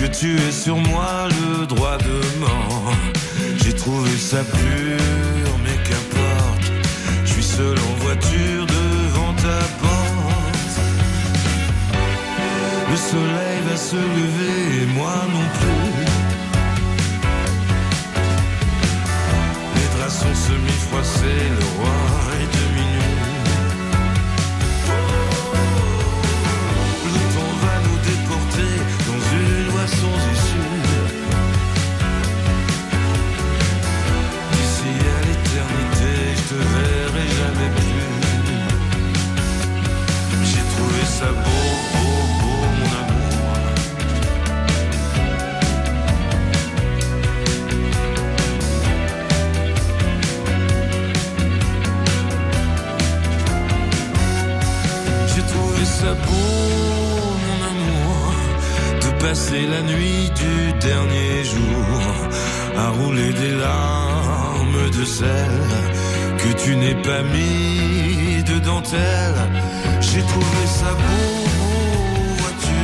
que 0.00 0.06
tu 0.06 0.34
es 0.36 0.50
sur 0.50 0.76
moi 0.76 1.28
le 1.38 1.66
droit 1.66 1.98
de 1.98 2.18
mort. 2.40 2.92
J'ai 3.62 3.72
trouvé 3.72 4.10
ça 4.16 4.42
pur, 4.42 5.50
mais 5.62 5.78
qu'importe, 5.86 6.66
je 7.24 7.30
suis 7.32 7.44
seul 7.44 7.78
en 7.78 8.04
voiture 8.04 8.66
devant 8.66 9.32
ta 9.34 9.60
soleil 13.10 13.58
va 13.68 13.76
se 13.76 13.96
lever 13.96 14.82
et 14.82 14.86
moi 14.98 15.16
non 15.34 15.46
plus. 15.58 15.90
Les 19.76 19.88
draps 19.94 20.18
sont 20.22 20.36
semi-froissés, 20.48 21.44
le 21.58 21.66
roi 21.76 21.98
est 22.40 22.50
demi 22.56 22.65
sa 56.00 56.14
peau, 56.26 56.62
mon 57.46 57.60
amour, 57.72 58.34
de 59.02 59.10
passer 59.24 59.64
la 59.74 59.82
nuit 59.92 60.30
du 60.42 60.54
dernier 60.88 61.36
jour 61.52 62.02
à 62.84 62.86
rouler 62.98 63.32
des 63.42 63.54
larmes 63.64 64.90
de 64.98 65.04
sel 65.04 65.58
que 66.42 66.50
tu 66.62 66.76
n'es 66.76 66.98
pas 67.08 67.22
mis 67.34 68.42
de 68.50 68.58
dentelle. 68.58 69.40
J'ai 70.00 70.24
trouvé 70.32 70.62
sa 70.80 70.92
peau, 71.04 71.28
vois-tu, 72.40 72.82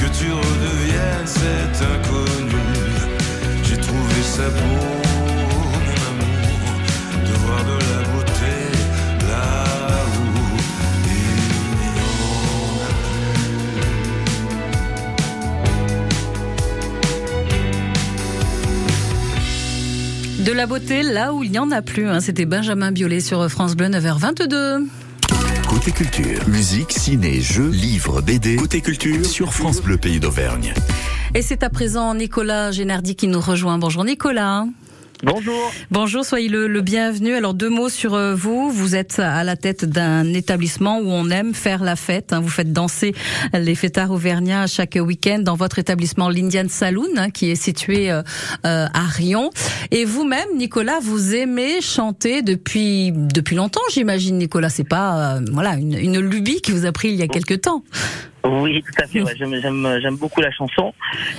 que 0.00 0.08
tu 0.18 0.26
redeviennes 0.32 1.30
cet 1.40 1.76
inconnu. 1.94 2.66
J'ai 3.66 3.78
trouvé 3.88 4.18
sa 4.36 4.48
peau, 4.58 4.86
mon 5.86 5.98
amour, 6.10 6.66
de 7.28 7.34
voir 7.44 7.62
de 7.70 7.76
la 7.90 8.05
De 20.46 20.52
la 20.52 20.66
beauté 20.66 21.02
là 21.02 21.32
où 21.34 21.42
il 21.42 21.50
n'y 21.50 21.58
en 21.58 21.72
a 21.72 21.82
plus. 21.82 22.08
hein. 22.08 22.20
C'était 22.20 22.46
Benjamin 22.46 22.92
Biolay 22.92 23.18
sur 23.18 23.48
France 23.50 23.74
Bleu 23.74 23.88
9h22. 23.88 24.86
Côté 25.68 25.90
culture, 25.90 26.48
musique, 26.48 26.92
ciné, 26.92 27.40
jeux, 27.40 27.68
livres, 27.68 28.20
BD. 28.22 28.54
Côté 28.54 28.80
culture 28.80 29.26
sur 29.26 29.52
France 29.52 29.82
Bleu 29.82 29.96
Pays 29.96 30.20
d'Auvergne. 30.20 30.72
Et 31.34 31.42
c'est 31.42 31.64
à 31.64 31.68
présent 31.68 32.14
Nicolas 32.14 32.70
Génardi 32.70 33.16
qui 33.16 33.26
nous 33.26 33.40
rejoint. 33.40 33.76
Bonjour 33.78 34.04
Nicolas. 34.04 34.66
Bonjour. 35.22 35.72
Bonjour, 35.90 36.24
soyez 36.24 36.48
le, 36.48 36.68
le 36.68 36.80
bienvenu. 36.82 37.34
Alors 37.34 37.54
deux 37.54 37.70
mots 37.70 37.88
sur 37.88 38.14
euh, 38.14 38.34
vous. 38.34 38.70
Vous 38.70 38.94
êtes 38.94 39.18
à 39.18 39.44
la 39.44 39.56
tête 39.56 39.86
d'un 39.86 40.34
établissement 40.34 40.98
où 40.98 41.08
on 41.08 41.30
aime 41.30 41.54
faire 41.54 41.82
la 41.82 41.96
fête. 41.96 42.34
hein. 42.34 42.40
Vous 42.40 42.50
faites 42.50 42.72
danser 42.72 43.14
les 43.54 43.74
fêtards 43.74 44.10
auvergnats 44.10 44.66
chaque 44.66 44.98
week-end 45.00 45.38
dans 45.38 45.54
votre 45.56 45.78
établissement 45.78 46.28
l'Indian 46.28 46.66
Saloon, 46.68 47.08
hein, 47.16 47.30
qui 47.30 47.50
est 47.50 47.54
situé 47.56 48.10
euh, 48.10 48.22
euh, 48.66 48.86
à 48.92 49.04
Rion. 49.06 49.50
Et 49.90 50.04
vous-même, 50.04 50.48
Nicolas, 50.56 50.98
vous 51.00 51.34
aimez 51.34 51.80
chanter 51.80 52.42
depuis 52.42 53.10
depuis 53.12 53.56
longtemps, 53.56 53.80
j'imagine. 53.92 54.36
Nicolas, 54.36 54.68
c'est 54.68 54.84
pas 54.84 55.36
euh, 55.36 55.40
voilà 55.50 55.76
une, 55.76 55.94
une 55.94 56.18
lubie 56.20 56.60
qui 56.60 56.72
vous 56.72 56.84
a 56.84 56.92
pris 56.92 57.08
il 57.08 57.16
y 57.16 57.22
a 57.22 57.28
quelque 57.28 57.54
temps. 57.54 57.82
Oui, 58.48 58.82
tout 58.82 59.02
à 59.02 59.06
fait. 59.06 59.22
ouais. 59.22 59.32
J'aime, 59.36 60.16
beaucoup 60.16 60.40
la 60.40 60.50
chanson. 60.52 60.92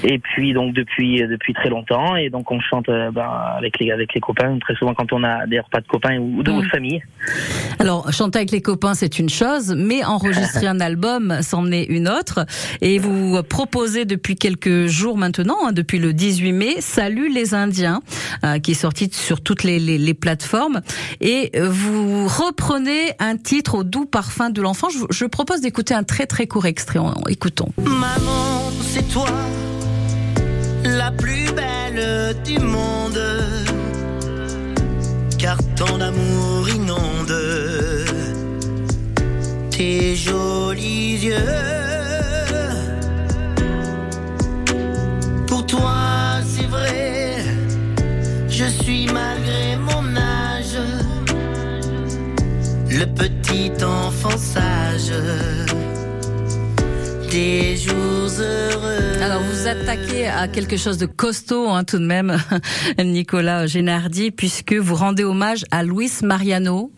Et 0.03 0.19
puis 0.19 0.53
donc 0.53 0.73
depuis 0.73 1.21
depuis 1.27 1.53
très 1.53 1.69
longtemps. 1.69 2.15
Et 2.15 2.29
donc 2.29 2.51
on 2.51 2.59
chante 2.59 2.89
euh, 2.89 3.11
ben, 3.11 3.29
avec 3.57 3.79
les 3.79 3.91
avec 3.91 4.13
les 4.13 4.19
copains 4.21 4.57
très 4.59 4.75
souvent 4.75 4.93
quand 4.93 5.11
on 5.13 5.23
a 5.23 5.45
des 5.47 5.59
repas 5.59 5.81
de 5.81 5.87
copains 5.87 6.17
ou 6.17 6.43
de 6.43 6.51
Mm. 6.51 6.63
famille. 6.69 7.01
Alors, 7.79 8.11
chanter 8.11 8.39
avec 8.39 8.51
les 8.51 8.61
copains, 8.61 8.93
c'est 8.95 9.19
une 9.19 9.29
chose, 9.29 9.75
mais 9.77 10.03
enregistrer 10.03 10.65
un 10.67 10.79
album, 10.79 11.37
c'en 11.41 11.71
est 11.71 11.83
une 11.83 12.07
autre. 12.07 12.45
Et 12.81 12.97
vous 12.97 13.41
proposez 13.43 14.05
depuis 14.05 14.35
quelques 14.35 14.87
jours 14.87 15.17
maintenant, 15.17 15.57
hein, 15.67 15.71
depuis 15.71 15.99
le 15.99 16.13
18 16.13 16.51
mai, 16.53 16.75
Salut 16.79 17.29
les 17.31 17.53
Indiens, 17.53 18.01
euh, 18.43 18.57
qui 18.59 18.71
est 18.71 18.75
sorti 18.75 19.09
sur 19.13 19.41
toutes 19.41 19.63
les, 19.63 19.79
les- 19.79 19.97
les 19.99 20.13
plateformes. 20.13 20.81
Et 21.21 21.51
vous 21.61 22.25
reprenez 22.27 23.11
un 23.19 23.37
titre 23.37 23.75
au 23.75 23.83
doux 23.83 24.05
parfum 24.05 24.49
de 24.49 24.61
l'enfant. 24.61 24.87
Je, 24.89 24.99
je 25.11 25.25
propose 25.25 25.61
d'écouter 25.61 25.93
un 25.93 26.03
très 26.03 26.25
très 26.25 26.47
court 26.47 26.65
extrait. 26.65 26.96
Maman, 27.77 28.71
c'est 28.81 29.07
toi, 29.09 29.29
la 30.83 31.11
plus 31.11 31.51
belle 31.51 32.35
du 32.43 32.57
monde. 32.59 33.19
Car 35.37 35.57
ton 35.75 36.01
amour 36.01 36.69
inonde 36.69 37.35
tes 39.69 40.15
jolis 40.15 41.19
yeux. 41.21 41.35
Pour 45.45 45.65
toi, 45.67 45.93
c'est 46.45 46.65
vrai, 46.65 47.35
je 48.49 48.65
suis 48.65 49.05
malgré 49.05 49.77
mon 49.77 50.15
âge, 50.15 50.79
le 52.89 53.05
petit 53.05 53.71
enfant 53.83 54.37
sage 54.37 55.13
Alors 59.21 59.41
vous 59.41 59.51
vous 59.51 59.67
attaquez 59.67 60.27
à 60.27 60.47
quelque 60.47 60.77
chose 60.77 60.97
de 60.97 61.05
costaud 61.05 61.69
hein, 61.69 61.83
tout 61.83 61.97
de 61.97 62.05
même, 62.05 62.37
Nicolas 63.03 63.67
Génardi, 63.67 64.31
puisque 64.31 64.73
vous 64.73 64.95
rendez 64.95 65.25
hommage 65.25 65.65
à 65.71 65.83
Luis 65.83 66.11
Mariano. 66.23 66.91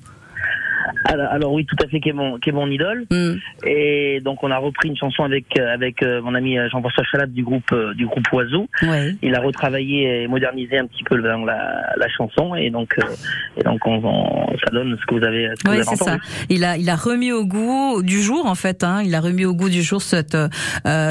Alors, 1.05 1.27
alors 1.31 1.53
oui, 1.53 1.65
tout 1.65 1.75
à 1.83 1.87
fait, 1.87 1.99
qui 1.99 2.09
est 2.09 2.13
mon 2.13 2.37
qui 2.39 2.49
est 2.49 2.53
mon 2.53 2.69
idole. 2.69 3.05
Hmm. 3.11 3.35
Et 3.65 4.19
donc 4.23 4.43
on 4.43 4.51
a 4.51 4.57
repris 4.57 4.89
une 4.89 4.97
chanson 4.97 5.23
avec 5.23 5.45
euh, 5.59 5.73
avec 5.73 6.01
euh, 6.03 6.21
mon 6.21 6.35
ami 6.35 6.57
euh, 6.57 6.69
Jean-François 6.69 7.03
Chalat 7.11 7.25
du 7.27 7.43
groupe 7.43 7.73
du 7.95 8.05
groupe 8.05 8.25
Oiseau. 8.33 8.67
Ouais. 8.83 9.15
Il 9.21 9.35
a 9.35 9.39
retravaillé 9.41 10.23
et 10.23 10.27
modernisé 10.27 10.77
un 10.77 10.85
petit 10.85 11.03
peu 11.03 11.15
la, 11.15 11.37
la 11.97 12.09
chanson 12.09 12.55
et 12.55 12.69
donc 12.69 12.95
et 13.57 13.63
donc 13.63 13.85
on, 13.85 14.01
on- 14.03 14.57
ça 14.63 14.71
donne 14.71 14.97
ce 14.99 15.05
que 15.05 15.15
vous 15.15 15.23
avez 15.23 15.49
ce 15.55 15.63
que 15.63 15.69
Oui, 15.69 15.77
vous 15.77 15.87
avez 15.87 15.97
c'est 15.97 16.03
ça. 16.03 16.13
entendu. 16.15 16.21
Il 16.49 16.63
a, 16.63 16.77
il 16.77 16.89
a 16.89 16.95
remis 16.95 17.31
au 17.31 17.45
goût 17.45 18.01
du 18.03 18.21
jour, 18.21 18.45
en 18.45 18.55
fait. 18.55 18.83
Hein, 18.83 19.01
il 19.05 19.15
a 19.15 19.19
remis 19.21 19.45
au 19.45 19.53
goût 19.53 19.69
du 19.69 19.81
jour 19.81 20.01
cette, 20.01 20.35
euh, 20.35 20.47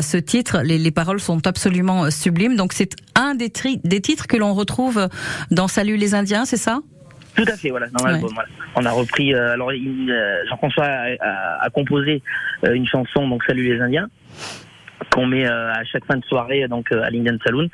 ce 0.02 0.16
titre. 0.16 0.61
Les, 0.64 0.76
les 0.78 0.90
paroles 0.90 1.20
sont 1.20 1.46
absolument 1.46 2.11
sublimes. 2.11 2.57
Donc 2.57 2.72
c'est 2.72 2.94
un 3.14 3.35
des, 3.35 3.50
tri- 3.50 3.81
des 3.85 4.00
titres 4.00 4.26
que 4.26 4.37
l'on 4.37 4.52
retrouve 4.54 5.09
dans 5.50 5.68
Salut 5.68 5.96
les 5.96 6.14
Indiens, 6.14 6.44
c'est 6.44 6.57
ça? 6.57 6.81
Tout 7.44 7.51
à 7.53 7.57
fait, 7.57 7.70
voilà, 7.70 7.87
dans 7.88 8.05
Ouais. 8.05 8.12
l'album. 8.12 8.31
Voilà. 8.35 8.48
On 8.77 8.85
a 8.85 8.90
repris. 8.90 9.35
euh, 9.35 9.53
alors, 9.55 9.70
euh, 9.70 10.44
Jean-François 10.48 10.85
a, 10.85 11.07
a- 11.20 11.64
a 11.64 11.70
composé 11.70 12.22
euh, 12.64 12.72
une 12.74 12.87
chanson, 12.87 13.27
donc 13.29 13.42
Salut 13.44 13.62
les 13.74 13.81
Indiens, 13.81 14.09
qu'on 15.14 15.27
met 15.27 15.46
euh, 15.46 15.72
à 15.72 15.85
chaque 15.85 16.05
fin 16.07 16.16
de 16.16 16.24
soirée, 16.24 16.66
donc 16.68 16.90
à 16.92 17.09
l'Indian 17.11 17.37
Saloon. 17.44 17.68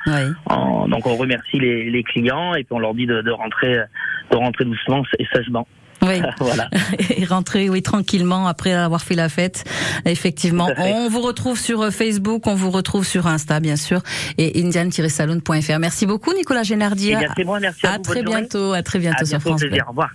En- 0.45 0.87
donc, 0.87 1.05
on 1.07 1.15
remercie 1.15 1.59
les, 1.59 1.89
les 1.89 2.03
clients 2.03 2.53
et 2.55 2.63
puis 2.63 2.73
on 2.73 2.79
leur 2.79 2.93
dit 2.93 3.05
de, 3.07 3.21
de 3.21 3.31
rentrer, 3.31 3.77
de 4.31 4.35
rentrer 4.35 4.65
doucement 4.65 5.03
et 5.19 5.25
sagement. 5.33 5.67
Oui. 6.01 6.21
voilà. 6.39 6.69
Et 7.17 7.25
rentrer, 7.25 7.69
oui, 7.69 7.81
tranquillement 7.81 8.47
après 8.47 8.73
avoir 8.73 9.01
fait 9.01 9.15
la 9.15 9.29
fête. 9.29 9.63
Effectivement. 10.05 10.67
Fait. 10.67 10.93
On 10.93 11.09
vous 11.09 11.21
retrouve 11.21 11.59
sur 11.59 11.81
euh, 11.81 11.91
Facebook, 11.91 12.47
on 12.47 12.55
vous 12.55 12.71
retrouve 12.71 13.05
sur 13.05 13.27
Insta, 13.27 13.59
bien 13.59 13.75
sûr, 13.75 14.01
et 14.37 14.61
indian-saloon.fr. 14.63 15.79
Merci 15.79 16.05
beaucoup, 16.05 16.33
Nicolas 16.33 16.63
Génardi. 16.63 17.13
Eh 17.13 17.25
c'est 17.35 17.43
moi, 17.43 17.59
merci 17.59 17.85
à 17.85 17.93
À 17.93 17.97
vous. 17.97 18.03
très 18.03 18.23
journée. 18.23 18.41
bientôt, 18.41 18.73
à 18.73 18.83
très 18.83 18.99
bientôt 18.99 19.21
À 19.21 19.25
sur 19.25 19.37
bientôt, 19.39 19.49
France 19.49 19.61
plaisir. 19.61 19.83
Au 19.87 19.89
revoir. 19.89 20.09